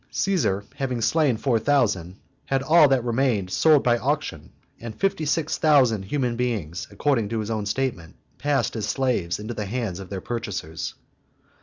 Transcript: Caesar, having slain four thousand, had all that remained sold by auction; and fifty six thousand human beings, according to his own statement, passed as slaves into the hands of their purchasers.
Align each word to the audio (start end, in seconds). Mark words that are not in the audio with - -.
Caesar, 0.09 0.63
having 0.73 0.99
slain 0.99 1.37
four 1.37 1.59
thousand, 1.59 2.15
had 2.45 2.63
all 2.63 2.87
that 2.87 3.03
remained 3.03 3.51
sold 3.51 3.83
by 3.83 3.99
auction; 3.99 4.51
and 4.79 4.99
fifty 4.99 5.25
six 5.27 5.59
thousand 5.59 6.01
human 6.01 6.35
beings, 6.35 6.87
according 6.89 7.29
to 7.29 7.37
his 7.39 7.51
own 7.51 7.67
statement, 7.67 8.15
passed 8.39 8.75
as 8.75 8.87
slaves 8.87 9.37
into 9.37 9.53
the 9.53 9.65
hands 9.67 9.99
of 9.99 10.09
their 10.09 10.19
purchasers. 10.19 10.95